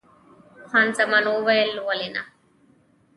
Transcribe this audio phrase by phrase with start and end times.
[0.69, 2.23] خان زمان وویل: ولې نه؟